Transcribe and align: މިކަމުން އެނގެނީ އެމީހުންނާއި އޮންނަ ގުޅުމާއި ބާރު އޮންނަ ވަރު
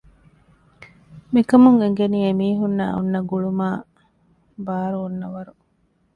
މިކަމުން 1.33 1.77
އެނގެނީ 1.81 2.19
އެމީހުންނާއި 2.25 2.91
އޮންނަ 2.95 3.19
ގުޅުމާއި 3.29 3.81
ބާރު 4.65 4.97
އޮންނަ 5.01 5.27
ވަރު 5.33 5.53